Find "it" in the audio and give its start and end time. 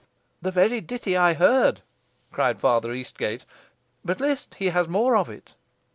5.29-5.53